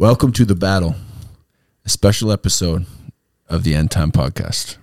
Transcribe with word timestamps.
Welcome 0.00 0.30
to 0.34 0.44
the 0.44 0.54
battle, 0.54 0.94
a 1.84 1.88
special 1.88 2.30
episode 2.30 2.86
of 3.48 3.64
the 3.64 3.74
End 3.74 3.90
Time 3.90 4.12
Podcast. 4.12 4.76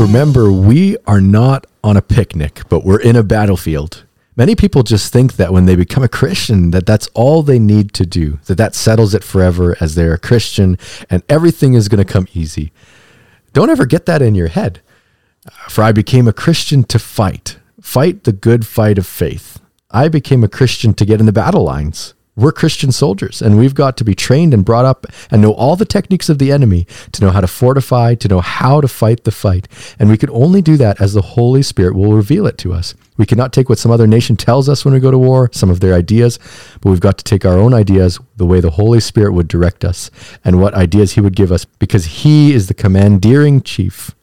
Remember, 0.00 0.50
we 0.50 0.96
are 1.06 1.20
not 1.20 1.66
on 1.84 1.98
a 1.98 2.02
picnic, 2.02 2.62
but 2.70 2.86
we're 2.86 3.02
in 3.02 3.16
a 3.16 3.22
battlefield. 3.22 4.04
Many 4.34 4.54
people 4.54 4.82
just 4.82 5.12
think 5.12 5.34
that 5.34 5.52
when 5.52 5.66
they 5.66 5.76
become 5.76 6.02
a 6.02 6.08
Christian 6.08 6.70
that 6.70 6.86
that's 6.86 7.08
all 7.08 7.42
they 7.42 7.58
need 7.58 7.92
to 7.94 8.06
do, 8.06 8.38
that 8.46 8.56
that 8.56 8.74
settles 8.74 9.14
it 9.14 9.22
forever 9.22 9.76
as 9.78 9.94
they're 9.94 10.14
a 10.14 10.18
Christian 10.18 10.78
and 11.10 11.22
everything 11.28 11.74
is 11.74 11.88
going 11.88 12.04
to 12.04 12.10
come 12.10 12.26
easy. 12.32 12.72
Don't 13.52 13.68
ever 13.68 13.84
get 13.84 14.06
that 14.06 14.22
in 14.22 14.34
your 14.34 14.48
head. 14.48 14.80
For 15.68 15.84
I 15.84 15.92
became 15.92 16.26
a 16.26 16.32
Christian 16.32 16.84
to 16.84 16.98
fight, 16.98 17.58
fight 17.80 18.24
the 18.24 18.32
good 18.32 18.66
fight 18.66 18.96
of 18.96 19.06
faith. 19.06 19.60
I 19.90 20.08
became 20.08 20.42
a 20.42 20.48
Christian 20.48 20.94
to 20.94 21.04
get 21.04 21.20
in 21.20 21.26
the 21.26 21.32
battle 21.32 21.64
lines. 21.64 22.14
We're 22.34 22.52
Christian 22.52 22.92
soldiers, 22.92 23.42
and 23.42 23.58
we've 23.58 23.74
got 23.74 23.98
to 23.98 24.04
be 24.04 24.14
trained 24.14 24.54
and 24.54 24.64
brought 24.64 24.86
up 24.86 25.06
and 25.30 25.42
know 25.42 25.52
all 25.52 25.76
the 25.76 25.84
techniques 25.84 26.30
of 26.30 26.38
the 26.38 26.50
enemy 26.50 26.86
to 27.12 27.22
know 27.22 27.30
how 27.30 27.42
to 27.42 27.46
fortify, 27.46 28.14
to 28.14 28.28
know 28.28 28.40
how 28.40 28.80
to 28.80 28.88
fight 28.88 29.24
the 29.24 29.30
fight. 29.30 29.68
And 29.98 30.08
we 30.08 30.16
can 30.16 30.30
only 30.30 30.62
do 30.62 30.78
that 30.78 30.98
as 30.98 31.12
the 31.12 31.20
Holy 31.20 31.62
Spirit 31.62 31.94
will 31.94 32.14
reveal 32.14 32.46
it 32.46 32.56
to 32.58 32.72
us. 32.72 32.94
We 33.18 33.26
cannot 33.26 33.52
take 33.52 33.68
what 33.68 33.78
some 33.78 33.92
other 33.92 34.06
nation 34.06 34.36
tells 34.36 34.66
us 34.66 34.82
when 34.82 34.94
we 34.94 35.00
go 35.00 35.10
to 35.10 35.18
war, 35.18 35.50
some 35.52 35.68
of 35.68 35.80
their 35.80 35.92
ideas, 35.92 36.38
but 36.80 36.88
we've 36.88 37.00
got 37.00 37.18
to 37.18 37.24
take 37.24 37.44
our 37.44 37.58
own 37.58 37.74
ideas 37.74 38.18
the 38.36 38.46
way 38.46 38.60
the 38.60 38.70
Holy 38.70 39.00
Spirit 39.00 39.34
would 39.34 39.46
direct 39.46 39.84
us 39.84 40.10
and 40.42 40.58
what 40.58 40.72
ideas 40.72 41.12
He 41.12 41.20
would 41.20 41.36
give 41.36 41.52
us, 41.52 41.66
because 41.66 42.06
He 42.06 42.54
is 42.54 42.66
the 42.66 42.74
commandeering 42.74 43.60
chief 43.60 44.14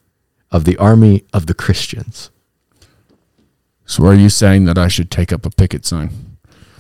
of 0.52 0.66
the 0.66 0.78
army 0.78 1.26
of 1.32 1.46
the 1.46 1.54
Christians. 1.54 2.32
So, 3.86 4.06
are 4.08 4.16
you 4.16 4.30
saying 4.30 4.66
that 4.66 4.80
I 4.80 4.88
should 4.88 5.12
take 5.12 5.32
up 5.32 5.46
a 5.46 5.52
picket 5.52 5.86
sign? 5.86 6.29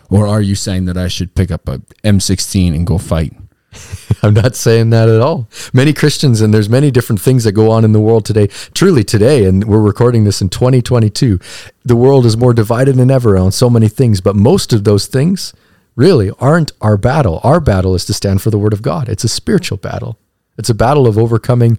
Or 0.09 0.27
are 0.27 0.41
you 0.41 0.55
saying 0.55 0.85
that 0.85 0.97
I 0.97 1.07
should 1.07 1.35
pick 1.35 1.52
up 1.52 1.67
a 1.67 1.79
M16 2.03 2.75
and 2.75 2.85
go 2.88 2.97
fight? 2.97 3.33
I'm 4.23 4.33
not 4.33 4.55
saying 4.55 4.89
that 4.89 5.09
at 5.09 5.21
all. 5.21 5.47
Many 5.73 5.93
Christians, 5.93 6.41
and 6.41 6.53
there's 6.53 6.69
many 6.69 6.91
different 6.91 7.21
things 7.21 7.43
that 7.43 7.51
go 7.51 7.71
on 7.71 7.85
in 7.85 7.91
the 7.91 7.99
world 7.99 8.25
today. 8.25 8.47
Truly 8.73 9.03
today, 9.03 9.45
and 9.45 9.66
we're 9.66 9.79
recording 9.79 10.23
this 10.23 10.41
in 10.41 10.49
2022, 10.49 11.39
the 11.85 11.95
world 11.95 12.25
is 12.25 12.35
more 12.35 12.53
divided 12.53 12.95
than 12.95 13.11
ever 13.11 13.38
on 13.38 13.51
so 13.51 13.69
many 13.69 13.88
things. 13.88 14.21
But 14.21 14.35
most 14.35 14.73
of 14.73 14.83
those 14.83 15.05
things 15.05 15.53
really 15.95 16.31
aren't 16.39 16.71
our 16.81 16.97
battle. 16.97 17.39
Our 17.44 17.59
battle 17.59 17.95
is 17.95 18.05
to 18.05 18.13
stand 18.13 18.41
for 18.41 18.49
the 18.49 18.59
word 18.59 18.73
of 18.73 18.81
God. 18.81 19.09
It's 19.09 19.23
a 19.23 19.29
spiritual 19.29 19.77
battle. 19.77 20.17
It's 20.57 20.69
a 20.69 20.75
battle 20.75 21.07
of 21.07 21.17
overcoming 21.17 21.77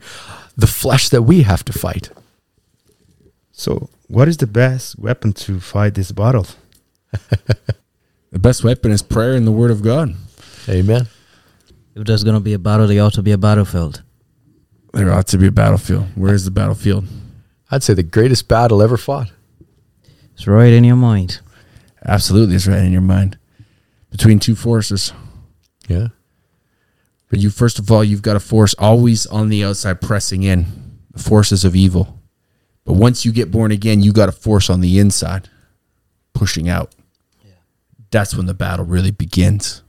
the 0.57 0.67
flesh 0.67 1.09
that 1.09 1.23
we 1.23 1.43
have 1.43 1.65
to 1.65 1.73
fight. 1.73 2.11
So, 3.53 3.91
what 4.09 4.29
is 4.29 4.39
the 4.39 4.47
best 4.47 4.99
weapon 4.99 5.33
to 5.35 5.61
fight 5.61 5.95
this 5.95 6.13
battle? 6.13 6.47
The 8.33 8.39
best 8.39 8.63
weapon 8.63 8.93
is 8.93 9.03
prayer 9.03 9.35
and 9.35 9.47
the 9.47 9.53
word 9.53 9.71
of 9.71 9.83
God. 9.83 10.15
Amen. 10.69 11.09
If 11.95 12.07
there's 12.07 12.25
going 12.25 12.37
to 12.37 12.41
be 12.41 12.53
a 12.53 12.59
battle, 12.59 12.87
there 12.87 13.03
ought 13.03 13.15
to 13.15 13.23
be 13.23 13.33
a 13.33 13.39
battlefield. 13.39 14.03
There 14.93 15.13
ought 15.13 15.27
to 15.29 15.39
be 15.39 15.49
a 15.49 15.53
battlefield. 15.53 16.07
Where 16.15 16.35
is 16.35 16.45
the 16.45 16.51
battlefield? 16.51 17.07
I'd 17.71 17.83
say 17.83 17.95
the 17.95 18.03
greatest 18.03 18.49
battle 18.49 18.83
ever 18.83 18.97
fought. 18.97 19.31
It's 20.35 20.47
right 20.47 20.73
in 20.73 20.85
your 20.85 20.97
mind. 20.97 21.41
Absolutely, 22.05 22.57
it's 22.57 22.67
right 22.67 22.83
in 22.83 22.93
your 22.93 23.01
mind. 23.01 23.39
Between 24.11 24.39
two 24.39 24.55
forces. 24.55 25.13
Yeah. 25.89 26.09
But 27.29 27.41
you, 27.41 27.51
first 27.51 27.79
of 27.79 27.91
all, 27.91 28.03
you've 28.03 28.23
got 28.23 28.37
a 28.37 28.41
force 28.41 28.75
always 28.79 29.27
on 29.27 29.49
the 29.49 29.65
outside 29.65 30.01
pressing 30.01 30.43
in, 30.43 30.67
the 31.13 31.23
forces 31.23 31.65
of 31.65 31.77
evil. 31.77 32.21
But 32.85 32.95
once 32.95 33.25
you 33.25 33.33
get 33.33 33.51
born 33.51 33.71
again, 33.71 34.03
you 34.03 34.13
got 34.13 34.29
a 34.29 34.33
force 34.33 34.71
on 34.71 34.81
the 34.81 34.99
inside 34.99 35.49
pushing 36.33 36.69
out. 36.69 36.95
That's 38.11 38.35
when 38.35 38.47
the 38.47 38.55
battle 38.55 38.85
really 38.85 39.11
begins. 39.11 39.83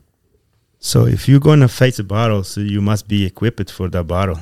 So, 0.79 1.05
if 1.05 1.27
you're 1.27 1.39
going 1.39 1.59
to 1.59 1.67
face 1.67 1.99
a 1.99 2.03
battle, 2.03 2.43
so 2.43 2.61
you 2.61 2.81
must 2.81 3.07
be 3.07 3.25
equipped 3.25 3.69
for 3.69 3.87
that 3.89 4.05
battle. 4.05 4.39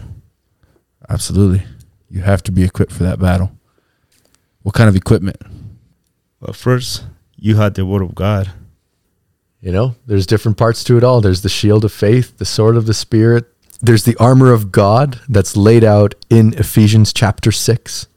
Absolutely. 1.09 1.63
You 2.09 2.21
have 2.21 2.43
to 2.43 2.51
be 2.51 2.63
equipped 2.63 2.91
for 2.91 3.03
that 3.03 3.19
battle. 3.19 3.51
What 4.61 4.75
kind 4.75 4.89
of 4.89 4.95
equipment? 4.95 5.37
Well, 6.39 6.53
first, 6.53 7.05
you 7.35 7.57
had 7.57 7.75
the 7.75 7.85
word 7.85 8.01
of 8.01 8.15
God. 8.15 8.51
You 9.61 9.71
know, 9.71 9.95
there's 10.05 10.25
different 10.25 10.57
parts 10.57 10.83
to 10.85 10.97
it 10.97 11.03
all. 11.03 11.19
There's 11.19 11.41
the 11.41 11.49
shield 11.49 11.83
of 11.83 11.91
faith, 11.91 12.37
the 12.37 12.45
sword 12.45 12.77
of 12.77 12.85
the 12.85 12.93
spirit. 12.93 13.45
There's 13.81 14.03
the 14.03 14.15
armor 14.17 14.53
of 14.53 14.71
God 14.71 15.19
that's 15.27 15.57
laid 15.57 15.83
out 15.83 16.15
in 16.29 16.53
Ephesians 16.53 17.11
chapter 17.11 17.51
6. 17.51 18.07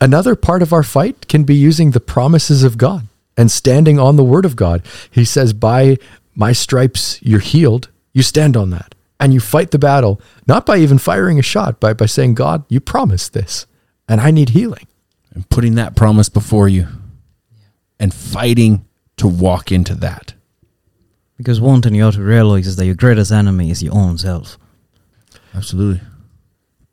Another 0.00 0.36
part 0.36 0.62
of 0.62 0.72
our 0.72 0.82
fight 0.82 1.28
can 1.28 1.44
be 1.44 1.54
using 1.54 1.90
the 1.90 2.00
promises 2.00 2.62
of 2.62 2.76
God 2.76 3.06
and 3.36 3.50
standing 3.50 3.98
on 3.98 4.16
the 4.16 4.24
word 4.24 4.44
of 4.44 4.56
God. 4.56 4.82
He 5.10 5.24
says, 5.24 5.52
By 5.52 5.98
my 6.34 6.52
stripes 6.52 7.20
you're 7.22 7.40
healed. 7.40 7.88
You 8.12 8.22
stand 8.22 8.56
on 8.56 8.70
that 8.70 8.94
and 9.18 9.32
you 9.32 9.40
fight 9.40 9.70
the 9.70 9.78
battle, 9.78 10.20
not 10.46 10.66
by 10.66 10.78
even 10.78 10.98
firing 10.98 11.38
a 11.38 11.42
shot, 11.42 11.80
but 11.80 11.96
by 11.96 12.06
saying, 12.06 12.34
God, 12.34 12.64
you 12.68 12.80
promised 12.80 13.32
this 13.32 13.66
and 14.08 14.20
I 14.20 14.30
need 14.30 14.50
healing. 14.50 14.86
And 15.34 15.48
putting 15.48 15.76
that 15.76 15.96
promise 15.96 16.28
before 16.28 16.68
you 16.68 16.88
and 17.98 18.12
fighting 18.12 18.84
to 19.16 19.26
walk 19.26 19.72
into 19.72 19.94
that. 19.94 20.34
Because 21.38 21.60
one 21.60 21.80
thing 21.80 21.94
you 21.94 22.04
ought 22.04 22.14
to 22.14 22.22
realize 22.22 22.66
is 22.66 22.76
that 22.76 22.84
your 22.84 22.94
greatest 22.94 23.32
enemy 23.32 23.70
is 23.70 23.82
your 23.82 23.94
own 23.94 24.18
self. 24.18 24.58
Absolutely. 25.54 26.02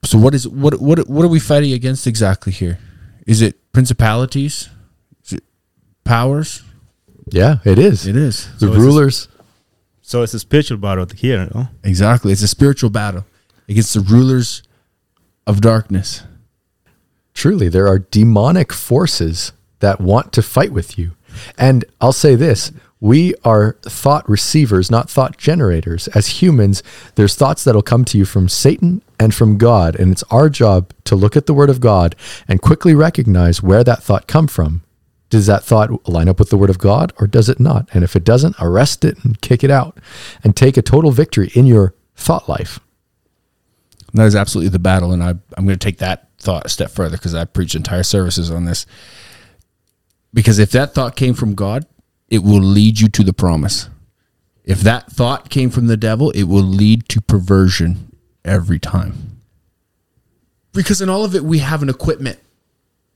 So 0.05 0.17
what 0.17 0.33
is 0.33 0.47
what 0.47 0.79
what 0.79 1.09
what 1.09 1.25
are 1.25 1.29
we 1.29 1.39
fighting 1.39 1.73
against 1.73 2.07
exactly 2.07 2.53
here? 2.53 2.79
Is 3.27 3.41
it 3.41 3.57
principalities? 3.73 4.69
Is 6.09 6.13
it 6.13 6.15
powers? 6.15 6.63
Yeah, 7.31 7.57
it 7.63 7.77
is. 7.77 8.07
It 8.07 8.15
is. 8.15 8.47
The 8.53 8.59
So 8.59 8.65
is 8.67 8.71
this- 8.73 8.81
rulers. 8.81 9.27
So, 10.01 10.23
it's 10.23 10.33
a 10.33 10.39
spiritual 10.39 10.79
battle 10.79 11.05
here, 11.15 11.47
no? 11.53 11.67
Exactly. 11.83 12.31
It's 12.31 12.41
a 12.41 12.47
spiritual 12.47 12.89
battle 12.89 13.25
against 13.67 13.93
the 13.93 13.99
rulers 13.99 14.63
of 15.45 15.61
darkness. 15.61 16.23
Truly, 17.35 17.69
there 17.69 17.87
are 17.87 17.99
demonic 17.99 18.73
forces 18.73 19.51
that 19.81 20.01
want 20.01 20.33
to 20.33 20.41
fight 20.41 20.71
with 20.73 20.97
you. 20.97 21.11
And 21.59 21.85
I'll 22.01 22.11
say 22.11 22.33
this 22.33 22.71
we 22.99 23.35
are 23.45 23.77
thought 23.83 24.27
receivers, 24.27 24.89
not 24.89 25.09
thought 25.11 25.37
generators. 25.37 26.07
As 26.09 26.41
humans, 26.41 26.81
there's 27.15 27.35
thoughts 27.35 27.63
that'll 27.63 27.83
come 27.83 28.03
to 28.05 28.17
you 28.17 28.25
from 28.25 28.49
Satan 28.49 29.03
and 29.19 29.33
from 29.33 29.57
God. 29.57 29.95
And 29.95 30.11
it's 30.11 30.23
our 30.31 30.49
job 30.49 30.91
to 31.05 31.15
look 31.15 31.37
at 31.37 31.45
the 31.45 31.53
word 31.53 31.69
of 31.69 31.79
God 31.79 32.15
and 32.47 32.61
quickly 32.61 32.95
recognize 32.95 33.61
where 33.61 33.83
that 33.83 34.01
thought 34.03 34.27
come 34.27 34.47
from. 34.47 34.81
Does 35.29 35.45
that 35.45 35.63
thought 35.63 36.07
line 36.07 36.27
up 36.27 36.39
with 36.39 36.49
the 36.49 36.57
word 36.57 36.69
of 36.69 36.79
God 36.79 37.13
or 37.19 37.27
does 37.27 37.49
it 37.49 37.59
not? 37.59 37.87
And 37.93 38.03
if 38.03 38.15
it 38.15 38.23
doesn't, 38.23 38.55
arrest 38.59 39.05
it 39.05 39.23
and 39.23 39.39
kick 39.41 39.63
it 39.63 39.69
out 39.69 39.97
and 40.43 40.55
take 40.55 40.75
a 40.75 40.81
total 40.81 41.11
victory 41.11 41.51
in 41.53 41.67
your 41.67 41.93
thought 42.15 42.49
life. 42.49 42.79
That 44.13 44.25
is 44.25 44.35
absolutely 44.35 44.69
the 44.69 44.79
battle. 44.79 45.11
And 45.11 45.23
I, 45.23 45.29
I'm 45.29 45.65
going 45.65 45.77
to 45.77 45.77
take 45.77 45.99
that 45.99 46.29
thought 46.39 46.65
a 46.65 46.69
step 46.69 46.89
further 46.89 47.17
because 47.17 47.35
I 47.35 47.45
preach 47.45 47.75
entire 47.75 48.03
services 48.03 48.49
on 48.49 48.65
this. 48.65 48.87
Because 50.33 50.57
if 50.57 50.71
that 50.71 50.93
thought 50.93 51.15
came 51.15 51.33
from 51.33 51.53
God, 51.53 51.85
it 52.27 52.43
will 52.43 52.61
lead 52.61 52.99
you 52.99 53.07
to 53.09 53.23
the 53.23 53.33
promise. 53.33 53.89
If 54.63 54.81
that 54.81 55.11
thought 55.11 55.49
came 55.49 55.69
from 55.69 55.87
the 55.87 55.97
devil, 55.97 56.31
it 56.31 56.43
will 56.43 56.63
lead 56.63 57.09
to 57.09 57.21
perversion 57.21 58.15
every 58.45 58.79
time. 58.79 59.39
Because 60.73 61.01
in 61.01 61.09
all 61.09 61.25
of 61.25 61.35
it, 61.35 61.43
we 61.43 61.59
have 61.59 61.81
an 61.81 61.89
equipment. 61.89 62.39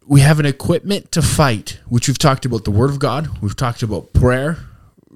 We 0.05 0.21
have 0.21 0.39
an 0.39 0.45
equipment 0.45 1.11
to 1.13 1.21
fight, 1.21 1.79
which 1.87 2.07
we've 2.07 2.17
talked 2.17 2.45
about 2.45 2.65
the 2.65 2.71
word 2.71 2.89
of 2.89 2.99
God. 2.99 3.41
We've 3.41 3.55
talked 3.55 3.83
about 3.83 4.13
prayer. 4.13 4.57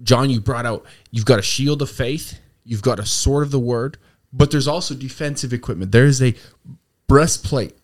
John, 0.03 0.29
you 0.29 0.39
brought 0.39 0.65
out, 0.65 0.85
you've 1.11 1.25
got 1.25 1.39
a 1.39 1.43
shield 1.43 1.81
of 1.81 1.89
faith. 1.89 2.39
You've 2.63 2.81
got 2.81 2.99
a 2.99 3.05
sword 3.05 3.43
of 3.43 3.51
the 3.51 3.59
word, 3.59 3.97
but 4.33 4.51
there's 4.51 4.67
also 4.67 4.93
defensive 4.93 5.53
equipment. 5.53 5.91
There 5.91 6.05
is 6.05 6.21
a 6.21 6.35
breastplate 7.07 7.77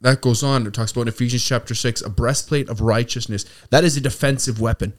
that 0.00 0.20
goes 0.20 0.42
on. 0.42 0.66
It 0.66 0.74
talks 0.74 0.92
about 0.92 1.02
in 1.02 1.08
Ephesians 1.08 1.44
chapter 1.44 1.74
6, 1.74 2.02
a 2.02 2.10
breastplate 2.10 2.68
of 2.68 2.80
righteousness. 2.80 3.44
That 3.70 3.84
is 3.84 3.96
a 3.96 4.00
defensive 4.00 4.60
weapon. 4.60 4.94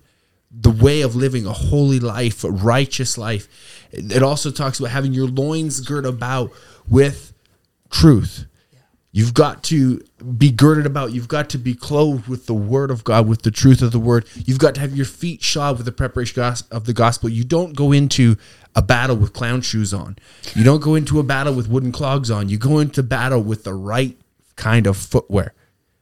The 0.51 0.71
way 0.71 1.01
of 1.01 1.15
living 1.15 1.45
a 1.45 1.53
holy 1.53 1.99
life, 1.99 2.43
a 2.43 2.51
righteous 2.51 3.17
life. 3.17 3.47
It 3.91 4.21
also 4.21 4.51
talks 4.51 4.79
about 4.79 4.91
having 4.91 5.13
your 5.13 5.27
loins 5.27 5.79
girt 5.81 6.05
about 6.05 6.51
with 6.87 7.33
truth. 7.89 8.45
You've 9.13 9.33
got 9.33 9.63
to 9.65 10.01
be 10.37 10.51
girded 10.51 10.85
about. 10.85 11.11
You've 11.11 11.27
got 11.27 11.49
to 11.49 11.57
be 11.57 11.73
clothed 11.73 12.27
with 12.27 12.45
the 12.45 12.53
word 12.53 12.89
of 12.89 13.03
God, 13.03 13.27
with 13.27 13.41
the 13.41 13.51
truth 13.51 13.81
of 13.81 13.91
the 13.91 13.99
word. 13.99 14.25
You've 14.35 14.59
got 14.59 14.75
to 14.75 14.81
have 14.81 14.95
your 14.95 15.05
feet 15.05 15.43
shod 15.43 15.77
with 15.77 15.85
the 15.85 15.91
preparation 15.91 16.41
of 16.71 16.85
the 16.85 16.93
gospel. 16.93 17.27
You 17.27 17.43
don't 17.43 17.75
go 17.75 17.91
into 17.91 18.37
a 18.73 18.81
battle 18.81 19.17
with 19.17 19.33
clown 19.33 19.61
shoes 19.61 19.93
on. 19.93 20.17
You 20.55 20.63
don't 20.63 20.81
go 20.81 20.95
into 20.95 21.19
a 21.19 21.23
battle 21.23 21.53
with 21.53 21.67
wooden 21.67 21.91
clogs 21.91 22.31
on. 22.31 22.47
You 22.47 22.57
go 22.57 22.79
into 22.79 23.03
battle 23.03 23.41
with 23.41 23.65
the 23.65 23.73
right 23.73 24.17
kind 24.55 24.87
of 24.87 24.95
footwear. 24.95 25.53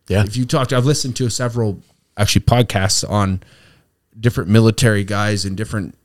Yeah. 0.08 0.24
If 0.24 0.38
you 0.38 0.46
talk, 0.46 0.72
I've 0.72 0.86
listened 0.86 1.16
to 1.16 1.30
several 1.30 1.82
actually 2.16 2.46
podcasts 2.46 3.10
on 3.10 3.42
different 4.20 4.52
military 4.52 5.04
guys 5.04 5.46
and 5.46 5.58
different 5.58 5.96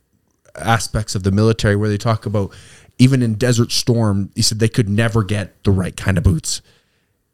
aspects 0.55 1.13
of 1.13 1.21
the 1.21 1.31
military 1.31 1.75
where 1.75 1.89
they 1.89 1.97
talk 1.97 2.25
about 2.25 2.51
even 2.97 3.21
in 3.21 3.35
Desert 3.35 3.71
Storm, 3.71 4.31
he 4.35 4.41
said 4.41 4.59
they 4.59 4.69
could 4.69 4.89
never 4.89 5.23
get 5.23 5.63
the 5.63 5.71
right 5.71 5.95
kind 5.95 6.17
of 6.17 6.23
boots. 6.23 6.61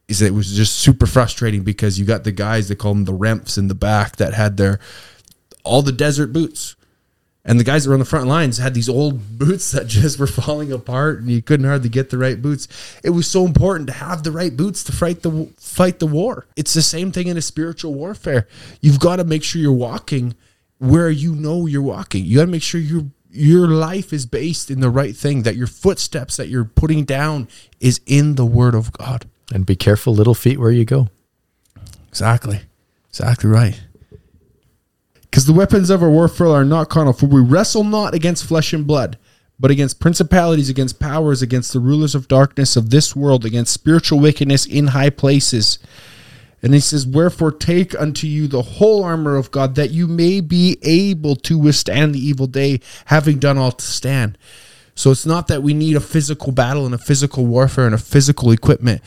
Said 0.09 0.27
it 0.27 0.33
was 0.33 0.53
just 0.53 0.75
super 0.75 1.05
frustrating 1.05 1.63
because 1.63 1.97
you 1.97 2.05
got 2.05 2.25
the 2.25 2.33
guys 2.33 2.67
they 2.67 2.75
call 2.75 2.93
them 2.93 3.05
the 3.05 3.13
remps 3.13 3.57
in 3.57 3.69
the 3.69 3.75
back 3.75 4.17
that 4.17 4.33
had 4.33 4.57
their 4.57 4.79
all 5.63 5.81
the 5.81 5.91
desert 5.93 6.33
boots. 6.33 6.75
And 7.43 7.59
the 7.59 7.63
guys 7.63 7.83
that 7.83 7.89
were 7.89 7.95
on 7.95 7.99
the 7.99 8.05
front 8.05 8.27
lines 8.27 8.59
had 8.59 8.73
these 8.73 8.89
old 8.89 9.37
boots 9.39 9.71
that 9.71 9.87
just 9.87 10.19
were 10.19 10.27
falling 10.27 10.71
apart, 10.71 11.19
and 11.19 11.29
you 11.29 11.41
couldn't 11.41 11.65
hardly 11.65 11.89
get 11.89 12.09
the 12.09 12.17
right 12.17 12.39
boots. 12.39 12.67
It 13.03 13.11
was 13.11 13.29
so 13.29 13.45
important 13.45 13.87
to 13.87 13.93
have 13.93 14.23
the 14.23 14.31
right 14.31 14.55
boots 14.55 14.83
to 14.85 14.91
fight 14.91 15.23
the 15.23 15.49
fight 15.57 15.99
the 15.99 16.07
war. 16.07 16.45
It's 16.55 16.73
the 16.73 16.81
same 16.81 17.11
thing 17.11 17.27
in 17.27 17.37
a 17.37 17.41
spiritual 17.41 17.93
warfare. 17.93 18.47
You've 18.79 18.99
got 18.99 19.15
to 19.15 19.23
make 19.23 19.43
sure 19.43 19.61
you're 19.61 19.71
walking 19.71 20.35
where 20.77 21.09
you 21.09 21.35
know 21.35 21.67
you're 21.67 21.81
walking. 21.81 22.25
You 22.25 22.37
got 22.37 22.45
to 22.45 22.51
make 22.51 22.63
sure 22.63 22.81
your 22.81 23.05
your 23.31 23.67
life 23.67 24.13
is 24.13 24.25
based 24.25 24.69
in 24.69 24.81
the 24.81 24.89
right 24.89 25.15
thing. 25.15 25.43
That 25.43 25.55
your 25.55 25.67
footsteps 25.67 26.37
that 26.37 26.49
you're 26.49 26.65
putting 26.65 27.05
down 27.05 27.47
is 27.79 28.01
in 28.05 28.35
the 28.35 28.45
Word 28.45 28.75
of 28.75 28.91
God. 28.91 29.25
And 29.53 29.65
be 29.65 29.75
careful, 29.75 30.13
little 30.13 30.33
feet, 30.33 30.59
where 30.59 30.71
you 30.71 30.85
go. 30.85 31.09
Exactly, 32.09 32.61
exactly 33.09 33.49
right. 33.49 33.81
Because 35.21 35.45
the 35.45 35.53
weapons 35.53 35.89
of 35.89 36.03
our 36.03 36.09
warfare 36.09 36.47
are 36.47 36.65
not 36.65 36.89
carnal, 36.89 37.13
for 37.13 37.25
we 37.25 37.41
wrestle 37.41 37.83
not 37.83 38.13
against 38.13 38.45
flesh 38.45 38.73
and 38.73 38.85
blood, 38.85 39.17
but 39.59 39.71
against 39.71 39.99
principalities, 39.99 40.69
against 40.69 40.99
powers, 40.99 41.41
against 41.41 41.71
the 41.71 41.79
rulers 41.79 42.15
of 42.15 42.27
darkness 42.27 42.75
of 42.75 42.89
this 42.89 43.15
world, 43.15 43.45
against 43.45 43.73
spiritual 43.73 44.19
wickedness 44.19 44.65
in 44.65 44.87
high 44.87 45.09
places. 45.09 45.79
And 46.61 46.73
he 46.73 46.79
says, 46.79 47.07
Wherefore 47.07 47.51
take 47.51 47.99
unto 47.99 48.27
you 48.27 48.47
the 48.47 48.61
whole 48.61 49.03
armor 49.03 49.35
of 49.35 49.51
God, 49.51 49.75
that 49.75 49.91
you 49.91 50.07
may 50.07 50.41
be 50.41 50.77
able 50.83 51.35
to 51.37 51.57
withstand 51.57 52.13
the 52.13 52.19
evil 52.19 52.47
day, 52.47 52.81
having 53.05 53.39
done 53.39 53.57
all 53.57 53.71
to 53.71 53.85
stand. 53.85 54.37
So 54.95 55.11
it's 55.11 55.25
not 55.25 55.47
that 55.47 55.63
we 55.63 55.73
need 55.73 55.95
a 55.95 56.01
physical 56.01 56.51
battle 56.51 56.85
and 56.85 56.93
a 56.93 56.99
physical 56.99 57.45
warfare 57.45 57.85
and 57.85 57.95
a 57.95 57.99
physical 57.99 58.51
equipment, 58.51 59.01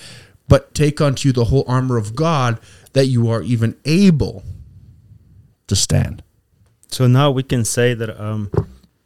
but 0.49 0.75
take 0.75 1.01
unto 1.01 1.29
you 1.29 1.33
the 1.33 1.47
whole 1.47 1.65
armor 1.67 1.97
of 1.97 2.15
God, 2.15 2.59
that 2.93 3.07
you 3.07 3.29
are 3.31 3.43
even 3.43 3.77
able 3.85 4.43
to 5.67 5.77
stand. 5.77 6.23
So 6.89 7.07
now 7.07 7.31
we 7.31 7.43
can 7.43 7.65
say 7.65 7.95
that 7.95 8.21
um, 8.21 8.51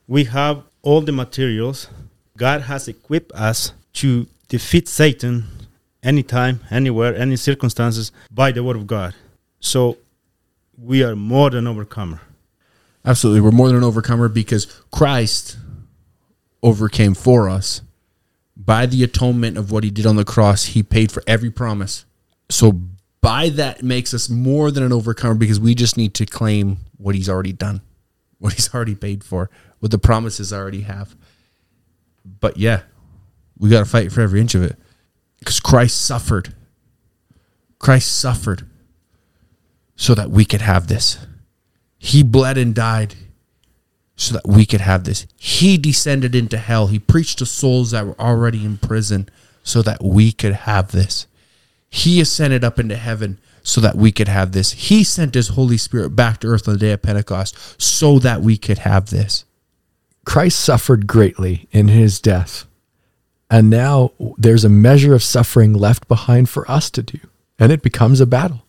we 0.06 0.25
have 0.25 0.62
all 0.82 1.00
the 1.00 1.12
materials. 1.12 1.88
God 2.37 2.62
has 2.62 2.88
equipped 2.88 3.32
us 3.32 3.73
to 3.94 4.26
defeat 4.49 4.88
Satan 4.88 5.44
anytime, 6.02 6.61
anywhere, 6.70 7.14
any 7.17 7.37
circumstances 7.37 8.12
by 8.31 8.52
the 8.52 8.62
word 8.62 8.76
of 8.76 8.87
God. 8.87 9.14
So 9.61 9.99
we 10.76 11.02
are 11.02 11.17
more 11.17 11.50
than 11.50 11.67
overcomer. 11.67 12.20
Absolutely. 13.05 13.40
We're 13.40 13.50
more 13.50 13.69
than 13.69 13.76
an 13.79 13.85
overcomer 13.85 14.29
because 14.29 14.67
Christ 14.90 15.56
overcame 16.62 17.14
for 17.14 17.49
us 17.49 17.81
by 18.58 18.87
the 18.87 19.05
atonement 19.05 19.56
of 19.56 19.70
what 19.70 19.84
he 19.84 19.90
did 19.90 20.05
on 20.05 20.16
the 20.16 20.25
cross. 20.25 20.64
He 20.66 20.82
paid 20.82 21.12
for 21.12 21.22
every 21.26 21.50
promise. 21.50 22.05
So 22.50 22.81
by 23.20 23.50
that 23.50 23.82
makes 23.82 24.12
us 24.12 24.28
more 24.28 24.70
than 24.72 24.82
an 24.82 24.93
overcomer 24.93 25.37
because 25.37 25.60
we 25.60 25.75
just 25.75 25.96
need 25.96 26.14
to 26.14 26.26
claim 26.26 26.78
what 26.96 27.14
he's 27.14 27.28
already 27.28 27.52
done, 27.52 27.81
what 28.38 28.55
he's 28.55 28.75
already 28.75 28.96
paid 28.96 29.22
for, 29.22 29.49
what 29.78 29.93
the 29.93 29.99
promises 29.99 30.52
already 30.52 30.82
have. 30.82 31.14
But 32.40 32.56
yeah, 32.56 32.82
we 33.56 33.70
got 33.70 33.81
to 33.81 33.84
fight 33.84 34.12
for 34.12 34.20
every 34.20 34.40
inch 34.40 34.55
of 34.55 34.62
it 34.62 34.76
because 35.38 35.61
Christ 35.61 36.04
suffered. 36.04 36.54
Christ 37.78 38.19
suffered 38.19 38.66
so 39.94 40.14
that 40.14 40.31
we 40.31 40.44
could 40.44 40.61
have 40.61 40.88
this. 40.88 41.19
He 41.96 42.22
bled 42.22 42.58
and 42.58 42.75
died 42.75 43.14
so 44.19 44.35
that 44.35 44.47
we 44.47 44.67
could 44.67 44.81
have 44.81 45.05
this. 45.05 45.26
He 45.37 45.79
descended 45.79 46.35
into 46.35 46.59
hell. 46.59 46.88
He 46.88 46.99
preached 46.99 47.38
to 47.38 47.47
souls 47.47 47.93
that 47.93 48.05
were 48.05 48.20
already 48.20 48.65
in 48.65 48.76
prison 48.76 49.29
so 49.62 49.81
that 49.82 50.03
we 50.03 50.32
could 50.32 50.55
have 50.55 50.91
this. 50.91 51.29
He 51.88 52.20
ascended 52.20 52.65
up 52.65 52.81
into 52.81 52.97
heaven 52.97 53.38
so 53.62 53.81
that 53.81 53.94
we 53.94 54.11
could 54.11 54.26
have 54.26 54.50
this. 54.50 54.73
He 54.73 55.05
sent 55.05 55.35
his 55.35 55.49
Holy 55.49 55.76
Spirit 55.76 56.11
back 56.11 56.41
to 56.41 56.49
earth 56.49 56.67
on 56.67 56.75
the 56.75 56.81
day 56.81 56.93
of 56.93 57.03
Pentecost 57.03 57.81
so 57.81 58.19
that 58.19 58.43
we 58.43 58.56
could 58.59 58.79
have 58.79 59.11
this. 59.11 59.44
Christ 60.26 60.59
suffered 60.59 61.06
greatly 61.06 61.69
in 61.71 61.87
his 61.87 62.21
death. 62.21 62.67
And 63.49 63.71
now 63.71 64.11
there's 64.37 64.64
a 64.64 64.69
measure 64.69 65.14
of 65.14 65.23
suffering 65.23 65.73
left 65.73 66.09
behind 66.09 66.49
for 66.49 66.69
us 66.69 66.91
to 66.91 67.03
do. 67.05 67.21
And 67.59 67.71
it 67.71 67.82
becomes 67.82 68.21
a 68.21 68.26
battle. 68.26 68.64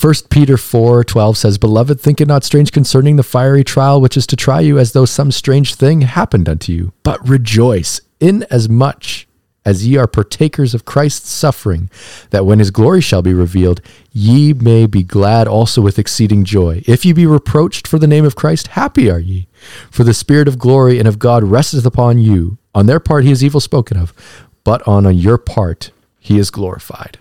1 0.00 0.14
Peter 0.30 0.56
4 0.56 1.02
12 1.02 1.36
says, 1.36 1.58
Beloved, 1.58 2.00
think 2.00 2.20
it 2.20 2.28
not 2.28 2.44
strange 2.44 2.70
concerning 2.70 3.16
the 3.16 3.24
fiery 3.24 3.64
trial 3.64 4.00
which 4.00 4.16
is 4.16 4.28
to 4.28 4.36
try 4.36 4.60
you, 4.60 4.78
as 4.78 4.92
though 4.92 5.04
some 5.04 5.32
strange 5.32 5.74
thing 5.74 6.02
happened 6.02 6.48
unto 6.48 6.72
you. 6.72 6.92
But 7.02 7.28
rejoice, 7.28 8.00
inasmuch 8.20 9.26
as 9.64 9.84
ye 9.84 9.96
are 9.96 10.06
partakers 10.06 10.72
of 10.72 10.84
Christ's 10.84 11.30
suffering, 11.30 11.90
that 12.30 12.46
when 12.46 12.60
his 12.60 12.70
glory 12.70 13.00
shall 13.00 13.22
be 13.22 13.34
revealed, 13.34 13.80
ye 14.12 14.52
may 14.52 14.86
be 14.86 15.02
glad 15.02 15.48
also 15.48 15.82
with 15.82 15.98
exceeding 15.98 16.44
joy. 16.44 16.82
If 16.86 17.04
ye 17.04 17.12
be 17.12 17.26
reproached 17.26 17.88
for 17.88 17.98
the 17.98 18.06
name 18.06 18.24
of 18.24 18.36
Christ, 18.36 18.68
happy 18.68 19.10
are 19.10 19.18
ye. 19.18 19.48
For 19.90 20.04
the 20.04 20.14
Spirit 20.14 20.46
of 20.46 20.60
glory 20.60 21.00
and 21.00 21.08
of 21.08 21.18
God 21.18 21.42
resteth 21.42 21.84
upon 21.84 22.18
you. 22.18 22.56
On 22.72 22.86
their 22.86 23.00
part 23.00 23.24
he 23.24 23.32
is 23.32 23.42
evil 23.42 23.60
spoken 23.60 23.96
of, 23.96 24.14
but 24.62 24.86
on 24.86 25.12
your 25.18 25.38
part 25.38 25.90
he 26.20 26.38
is 26.38 26.52
glorified. 26.52 27.18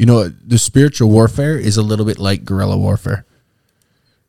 You 0.00 0.06
know, 0.06 0.28
the 0.30 0.56
spiritual 0.58 1.10
warfare 1.10 1.58
is 1.58 1.76
a 1.76 1.82
little 1.82 2.06
bit 2.06 2.18
like 2.18 2.46
guerrilla 2.46 2.78
warfare. 2.78 3.26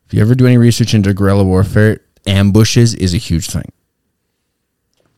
If 0.06 0.12
you 0.12 0.20
ever 0.20 0.34
do 0.34 0.46
any 0.46 0.58
research 0.58 0.92
into 0.92 1.14
guerrilla 1.14 1.44
warfare, 1.44 2.00
ambushes 2.26 2.94
is 2.94 3.14
a 3.14 3.16
huge 3.16 3.46
thing. 3.48 3.72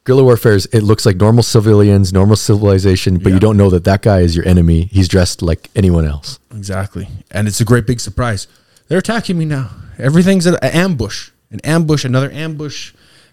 Guerrilla 0.04 0.22
warfare 0.22 0.52
is, 0.54 0.66
it 0.66 0.84
looks 0.84 1.04
like 1.04 1.16
normal 1.16 1.42
civilians, 1.42 2.12
normal 2.12 2.36
civilization, 2.36 3.18
but 3.18 3.30
Yeah. 3.30 3.34
you 3.34 3.40
don't 3.40 3.56
know 3.56 3.68
that 3.68 3.82
that 3.82 4.02
guy 4.02 4.20
is 4.20 4.36
your 4.36 4.46
enemy. 4.46 4.88
He's 4.92 5.08
dressed 5.08 5.42
like 5.42 5.70
anyone 5.74 6.04
else. 6.04 6.38
Exactly. 6.54 7.08
And 7.32 7.48
it's 7.48 7.60
a 7.60 7.64
great 7.64 7.84
big 7.84 7.98
surprise. 7.98 8.46
They're 8.86 8.98
attacking 8.98 9.36
me 9.36 9.46
now. 9.46 9.70
Everything's 9.98 10.46
an 10.46 10.54
ambush. 10.62 11.30
An 11.50 11.58
ambush, 11.64 12.04
another 12.04 12.30
ambush, 12.30 12.92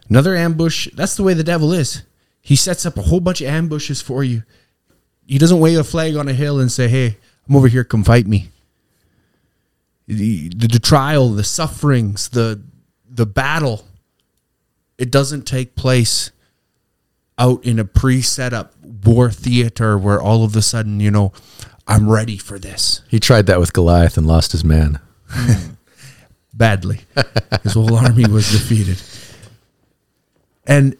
another 0.09 0.35
ambush. 0.35 0.87
That's 0.95 1.13
the 1.15 1.21
way 1.21 1.35
the 1.35 1.43
devil 1.43 1.71
is. 1.71 2.01
He 2.41 2.55
sets 2.55 2.83
up 2.83 2.97
a 2.97 3.03
whole 3.03 3.19
bunch 3.19 3.41
of 3.41 3.47
ambushes 3.47 4.01
for 4.01 4.23
you. 4.23 4.41
He 5.31 5.37
doesn't 5.37 5.61
wave 5.61 5.79
a 5.79 5.83
flag 5.85 6.17
on 6.17 6.27
a 6.27 6.33
hill 6.33 6.59
and 6.59 6.69
say, 6.69 6.89
hey, 6.89 7.15
I'm 7.47 7.55
over 7.55 7.69
here, 7.69 7.85
come 7.85 8.03
fight 8.03 8.27
me. 8.27 8.49
The, 10.05 10.49
the, 10.49 10.67
the 10.67 10.79
trial, 10.79 11.29
the 11.29 11.45
sufferings, 11.45 12.27
the 12.27 12.61
the 13.09 13.25
battle, 13.25 13.85
it 14.97 15.09
doesn't 15.09 15.43
take 15.43 15.75
place 15.77 16.31
out 17.37 17.63
in 17.63 17.79
a 17.79 17.85
pre-set 17.85 18.51
up 18.51 18.73
war 19.05 19.31
theater 19.31 19.97
where 19.97 20.21
all 20.21 20.43
of 20.43 20.53
a 20.57 20.61
sudden, 20.61 20.99
you 20.99 21.11
know, 21.11 21.31
I'm 21.87 22.09
ready 22.09 22.37
for 22.37 22.59
this. 22.59 23.01
He 23.07 23.19
tried 23.21 23.45
that 23.45 23.59
with 23.59 23.71
Goliath 23.71 24.17
and 24.17 24.27
lost 24.27 24.51
his 24.51 24.65
man. 24.65 24.99
badly. 26.53 27.01
His 27.63 27.73
whole 27.73 27.95
army 27.95 28.25
was 28.27 28.51
defeated. 28.51 29.01
And 30.67 30.97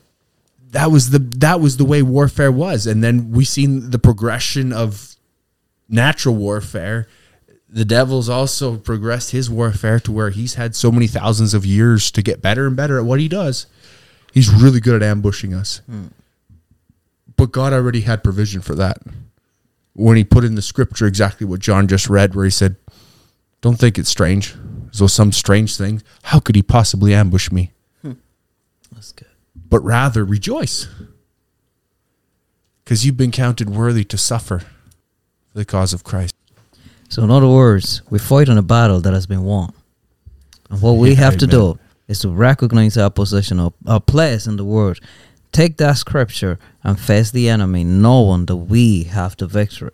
that 0.72 0.90
was 0.90 1.10
the 1.10 1.20
that 1.20 1.60
was 1.60 1.78
the 1.78 1.86
way 1.86 2.02
warfare 2.02 2.52
was. 2.52 2.88
And 2.88 3.04
then 3.04 3.32
we 3.32 3.46
seen 3.46 3.92
the 3.92 4.00
progression 4.00 4.74
of 4.74 5.16
natural 5.88 6.36
warfare. 6.36 7.08
The 7.70 7.86
devil's 7.86 8.28
also 8.28 8.78
progressed 8.78 9.32
his 9.32 9.50
warfare 9.50 10.00
to 10.02 10.12
where 10.12 10.30
he's 10.30 10.56
had 10.56 10.76
so 10.76 10.92
many 10.92 11.08
thousands 11.08 11.54
of 11.54 11.66
years 11.66 12.12
to 12.12 12.22
get 12.22 12.42
better 12.42 12.68
and 12.68 12.76
better 12.76 12.98
at 12.98 13.06
what 13.06 13.20
he 13.20 13.28
does. 13.28 13.68
He's 14.34 14.50
really 14.50 14.80
good 14.80 15.02
at 15.02 15.08
ambushing 15.08 15.54
us. 15.54 15.82
Hmm. 15.86 16.08
But 17.38 17.52
God 17.52 17.74
already 17.74 18.02
had 18.02 18.24
provision 18.24 18.62
for 18.62 18.76
that. 18.76 18.98
When 19.94 20.16
he 20.16 20.24
put 20.24 20.44
in 20.44 20.56
the 20.56 20.62
scripture 20.62 21.06
exactly 21.06 21.46
what 21.46 21.60
John 21.60 21.88
just 21.88 22.10
read, 22.10 22.34
where 22.34 22.46
he 22.46 22.52
said, 22.52 22.78
Don't 23.62 23.78
think 23.78 23.98
it's 23.98 24.10
strange, 24.10 24.56
as 24.92 25.00
though 25.00 25.08
some 25.08 25.34
strange 25.34 25.76
thing. 25.76 26.02
How 26.24 26.40
could 26.40 26.56
he 26.56 26.64
possibly 26.64 27.14
ambush 27.14 27.52
me? 27.52 27.72
Hmm. 28.02 28.14
That's 28.94 29.12
good. 29.12 29.31
But 29.72 29.80
rather 29.80 30.24
rejoice. 30.24 30.88
Because 32.84 33.04
you've 33.04 33.18
been 33.18 33.32
counted 33.32 33.72
worthy 33.72 34.04
to 34.04 34.18
suffer 34.18 34.60
for 34.60 35.56
the 35.56 35.66
cause 35.66 35.94
of 35.94 36.04
Christ. 36.04 36.36
So, 37.10 37.24
in 37.24 37.32
other 37.32 37.48
words, 37.48 38.04
we 38.12 38.20
fight 38.20 38.50
in 38.50 38.58
a 38.60 38.62
battle 38.62 39.02
that 39.02 39.14
has 39.14 39.26
been 39.26 39.44
won. 39.44 39.74
And 40.70 40.80
what 40.80 40.94
we 40.94 41.10
Yeah, 41.12 41.22
have 41.26 41.38
to 41.38 41.48
do 41.48 41.80
is 42.08 42.20
to 42.20 42.30
recognize 42.30 42.98
our 42.98 43.10
position, 43.10 43.60
our, 43.60 43.74
our 43.88 44.00
place 44.00 44.46
in 44.46 44.58
the 44.58 44.66
world, 44.66 45.00
Take 45.52 45.78
that 45.78 45.98
scripture 45.98 46.60
and 46.84 47.00
face 47.00 47.32
the 47.32 47.50
enemy, 47.50 47.84
knowing 47.84 48.46
that 48.46 48.56
we 48.56 49.04
have 49.04 49.36
the 49.36 49.48
victory. 49.48 49.92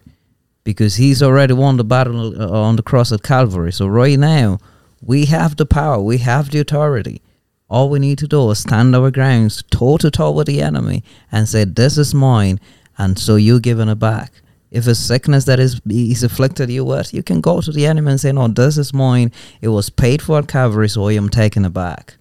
Because 0.64 0.96
he's 0.98 1.24
already 1.24 1.54
won 1.54 1.78
the 1.78 1.84
battle 1.84 2.40
uh, 2.40 2.62
on 2.62 2.76
the 2.76 2.84
cross 2.84 3.12
at 3.12 3.24
Calvary. 3.24 3.72
So, 3.72 3.88
right 3.88 4.20
now, 4.20 4.60
we 5.02 5.26
have 5.26 5.56
the 5.56 5.66
power, 5.66 6.00
we 6.00 6.20
have 6.20 6.52
the 6.52 6.60
authority. 6.60 7.22
All 7.70 7.90
we 7.90 8.00
need 8.00 8.18
to 8.20 8.28
do 8.28 8.50
is 8.52 8.60
stand 8.60 8.96
our 8.96 9.12
grounds 9.12 9.64
toe 9.70 9.98
to 9.98 10.10
toe 10.10 10.32
with 10.32 10.48
the 10.48 10.62
enemy 10.62 11.04
and 11.32 11.50
say, 11.50 11.66
This 11.66 11.98
is 11.98 12.14
mine, 12.14 12.60
and 12.98 13.20
so 13.20 13.36
you 13.36 13.60
giving 13.60 13.90
it 13.90 14.00
back. 14.00 14.32
If 14.72 14.88
it's 14.88 15.00
sickness 15.00 15.46
that 15.46 15.60
is 15.60 15.82
he's 15.88 16.24
afflicted 16.24 16.70
you 16.70 16.86
with, 16.86 17.14
you 17.14 17.24
can 17.24 17.42
go 17.42 17.62
to 17.62 17.72
the 17.72 17.86
enemy 17.86 18.12
and 18.12 18.20
say, 18.20 18.32
No, 18.32 18.48
this 18.48 18.78
is 18.78 18.94
mine. 18.94 19.32
It 19.62 19.70
was 19.70 19.90
paid 19.90 20.22
for 20.22 20.40
at 20.40 20.48
Calvary, 20.48 20.88
so 20.88 21.08
I 21.08 21.14
am 21.14 21.30
taking 21.30 21.66
it 21.66 21.74
back. 21.74 22.16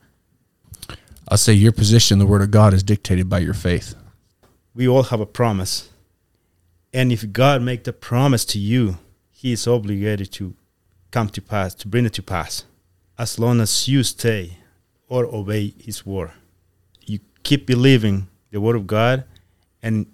I'll 1.28 1.38
say 1.38 1.52
your 1.52 1.72
position 1.72 2.18
the 2.18 2.26
Word 2.26 2.42
of 2.42 2.50
God 2.50 2.74
is 2.74 2.82
dictated 2.82 3.28
by 3.28 3.38
your 3.38 3.54
faith. 3.54 3.94
We 4.74 4.86
all 4.88 5.04
have 5.04 5.20
a 5.20 5.26
promise. 5.26 5.88
And 6.92 7.12
if 7.12 7.32
God 7.32 7.62
make 7.62 7.84
the 7.84 7.92
promise 7.92 8.44
to 8.46 8.58
you, 8.58 8.98
he 9.30 9.52
is 9.52 9.66
obligated 9.66 10.32
to 10.32 10.54
come 11.10 11.28
to 11.30 11.42
pass, 11.42 11.74
to 11.74 11.88
bring 11.88 12.06
it 12.06 12.14
to 12.14 12.22
pass. 12.22 12.64
As 13.18 13.38
long 13.38 13.60
as 13.60 13.88
you 13.88 14.02
stay 14.02 14.58
or 15.08 15.26
obey 15.26 15.74
his 15.78 16.04
word. 16.04 16.32
You 17.04 17.20
keep 17.42 17.66
believing 17.66 18.28
the 18.50 18.60
word 18.60 18.76
of 18.76 18.86
God 18.86 19.24
and 19.82 20.06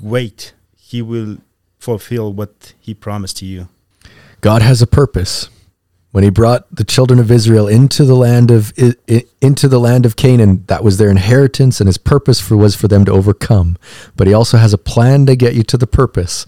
wait. 0.00 0.52
He 0.76 1.02
will 1.02 1.38
fulfill 1.78 2.32
what 2.32 2.74
he 2.78 2.94
promised 2.94 3.38
to 3.38 3.46
you. 3.46 3.68
God 4.40 4.62
has 4.62 4.82
a 4.82 4.86
purpose. 4.86 5.48
When 6.12 6.24
he 6.24 6.30
brought 6.30 6.66
the 6.74 6.82
children 6.82 7.20
of 7.20 7.30
Israel 7.30 7.68
into 7.68 8.04
the 8.04 8.16
land 8.16 8.50
of 8.50 8.72
into 9.40 9.68
the 9.68 9.78
land 9.78 10.04
of 10.04 10.16
Canaan, 10.16 10.64
that 10.66 10.82
was 10.82 10.98
their 10.98 11.08
inheritance 11.08 11.80
and 11.80 11.86
his 11.86 11.98
purpose 11.98 12.40
for 12.40 12.56
was 12.56 12.74
for 12.74 12.88
them 12.88 13.04
to 13.04 13.12
overcome. 13.12 13.78
But 14.16 14.26
he 14.26 14.34
also 14.34 14.56
has 14.56 14.72
a 14.72 14.78
plan 14.78 15.26
to 15.26 15.36
get 15.36 15.54
you 15.54 15.62
to 15.62 15.76
the 15.76 15.86
purpose. 15.86 16.46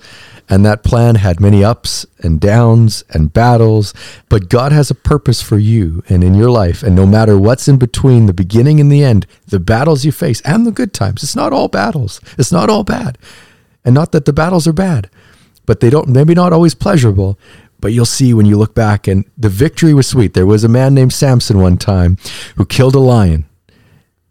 And 0.49 0.64
that 0.64 0.82
plan 0.82 1.14
had 1.14 1.40
many 1.40 1.64
ups 1.64 2.04
and 2.18 2.40
downs 2.40 3.04
and 3.11 3.32
battles, 3.32 3.94
but 4.28 4.49
God 4.49 4.72
has 4.72 4.90
a 4.90 4.94
purpose 4.94 5.40
for 5.40 5.58
you 5.58 6.02
and 6.08 6.22
in 6.22 6.34
your 6.34 6.50
life. 6.50 6.82
And 6.82 6.94
no 6.94 7.06
matter 7.06 7.38
what's 7.38 7.68
in 7.68 7.78
between 7.78 8.26
the 8.26 8.34
beginning 8.34 8.80
and 8.80 8.90
the 8.90 9.02
end, 9.02 9.26
the 9.46 9.61
battles 9.61 10.04
you 10.04 10.12
face 10.12 10.40
and 10.42 10.66
the 10.66 10.72
good 10.72 10.92
times, 10.92 11.22
it's 11.22 11.37
not 11.37 11.52
all 11.52 11.68
battles. 11.68 12.20
It's 12.38 12.52
not 12.52 12.68
all 12.68 12.84
bad. 12.84 13.18
And 13.84 13.94
not 13.94 14.12
that 14.12 14.25
the 14.25 14.32
battles 14.32 14.66
are 14.66 14.72
bad, 14.72 15.11
but 15.66 15.80
they 15.80 15.90
don't 15.90 16.08
maybe 16.08 16.34
not 16.34 16.52
always 16.52 16.75
pleasurable 16.75 17.38
but 17.80 17.92
you'll 17.92 18.06
see 18.06 18.32
when 18.32 18.46
you 18.46 18.56
look 18.56 18.76
back 18.76 19.08
and 19.08 19.25
the 19.37 19.49
victory 19.49 19.92
was 19.92 20.06
sweet 20.06 20.34
there 20.34 20.46
was 20.46 20.62
a 20.62 20.68
man 20.68 20.94
named 20.94 21.12
samson 21.12 21.58
one 21.58 21.76
time 21.76 22.16
who 22.56 22.64
killed 22.64 22.94
a 22.94 23.00
lion 23.00 23.44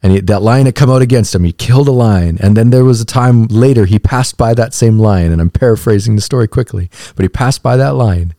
and 0.03 0.13
he, 0.13 0.19
that 0.21 0.41
lion 0.41 0.65
had 0.65 0.75
come 0.75 0.89
out 0.89 1.01
against 1.01 1.35
him. 1.35 1.43
He 1.43 1.53
killed 1.53 1.87
a 1.87 1.91
lion. 1.91 2.37
And 2.41 2.57
then 2.57 2.71
there 2.71 2.83
was 2.83 3.01
a 3.01 3.05
time 3.05 3.45
later 3.47 3.85
he 3.85 3.99
passed 3.99 4.35
by 4.35 4.53
that 4.55 4.73
same 4.73 4.97
lion. 4.97 5.31
And 5.31 5.39
i'm 5.39 5.49
paraphrasing 5.49 6.15
the 6.15 6.21
story 6.21 6.47
quickly. 6.47 6.89
But 7.15 7.23
he 7.23 7.29
passed 7.29 7.61
by 7.61 7.77
that 7.77 7.95
lion. 7.95 8.33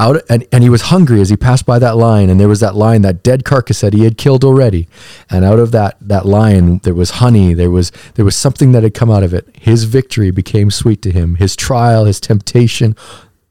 Out 0.00 0.22
and, 0.30 0.46
and 0.52 0.62
he 0.62 0.70
was 0.70 0.82
hungry 0.82 1.20
as 1.20 1.28
he 1.28 1.36
passed 1.36 1.66
by 1.66 1.78
that 1.78 1.96
lion. 1.96 2.30
And 2.30 2.40
there 2.40 2.48
was 2.48 2.60
that 2.60 2.74
lion 2.74 3.02
that 3.02 3.22
dead 3.22 3.44
carcass 3.44 3.80
that 3.80 3.94
he 3.94 4.04
had 4.04 4.18
killed 4.18 4.44
already. 4.44 4.88
And 5.30 5.44
out 5.44 5.60
of 5.60 5.70
that 5.72 5.96
that 6.00 6.26
lion 6.26 6.78
there 6.78 6.94
was 6.94 7.10
honey. 7.10 7.54
There 7.54 7.70
was 7.70 7.92
there 8.14 8.24
was 8.24 8.36
something 8.36 8.72
that 8.72 8.82
had 8.82 8.94
come 8.94 9.10
out 9.10 9.22
of 9.22 9.32
it. 9.32 9.48
His 9.54 9.84
victory 9.84 10.30
became 10.30 10.70
sweet 10.70 11.02
to 11.02 11.12
him. 11.12 11.36
His 11.36 11.54
trial 11.54 12.04
his 12.06 12.20
temptation 12.20 12.96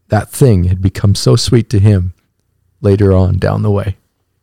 that 0.10 0.30
thing 0.30 0.66
had 0.66 0.82
become 0.82 1.16
so 1.16 1.36
sweet 1.36 1.70
to 1.70 1.80
him 1.80 2.14
later 2.82 3.14
on 3.14 3.40
down 3.40 3.62
the 3.62 3.72
way. 3.72 3.98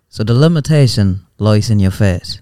So 0.09 0.25
the 0.25 0.35
limitation 0.35 1.27
lies 1.39 1.71
in 1.71 1.81
your 1.81 1.91
faith. 1.91 2.41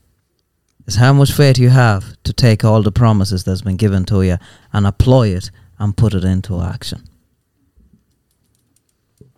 It's 0.87 0.97
how 0.97 1.12
much 1.12 1.33
faith 1.33 1.59
you 1.59 1.71
have 1.71 2.17
to 2.25 2.33
take 2.33 2.65
all 2.65 2.83
the 2.83 2.93
promises 2.93 3.45
that's 3.45 3.62
been 3.62 3.77
given 3.77 4.05
to 4.07 4.23
you 4.23 4.39
and 4.73 4.87
apply 4.87 5.29
it 5.29 5.51
and 5.79 5.97
put 5.97 6.15
it 6.15 6.25
into 6.25 6.61
action. 6.61 7.09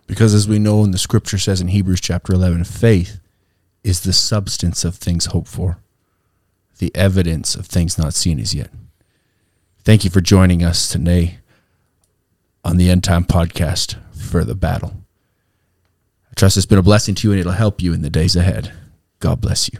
Because 0.07 0.33
as 0.33 0.47
we 0.47 0.59
know 0.59 0.83
in 0.83 0.91
the 0.91 0.97
scripture 0.97 1.37
says 1.37 1.61
in 1.61 1.69
Hebrews 1.69 2.01
chapter 2.01 2.33
11, 2.33 2.63
faith 2.65 3.19
is 3.83 4.01
the 4.01 4.13
substance 4.13 4.83
of 4.83 4.95
things 4.95 5.27
hoped 5.27 5.47
for, 5.47 5.79
the 6.79 6.95
evidence 6.95 7.55
of 7.55 7.65
things 7.65 7.97
not 7.97 8.13
seen 8.13 8.39
as 8.39 8.53
yet. 8.53 8.69
Thank 9.83 10.03
you 10.03 10.09
for 10.09 10.21
joining 10.21 10.63
us 10.63 10.89
today 10.89 11.37
on 12.63 12.77
the 12.77 12.89
End 12.89 13.03
Time 13.03 13.23
podcast 13.23 13.97
for 14.15 14.43
the 14.43 14.55
battle. 14.55 14.93
I 16.31 16.33
trust 16.35 16.57
it's 16.57 16.65
been 16.65 16.79
a 16.79 16.83
blessing 16.83 17.15
to 17.15 17.27
you 17.27 17.31
and 17.31 17.39
it'll 17.39 17.53
help 17.53 17.81
you 17.81 17.93
in 17.93 18.01
the 18.01 18.09
days 18.09 18.35
ahead. 18.35 18.73
God 19.19 19.41
bless 19.41 19.71
you. 19.71 19.79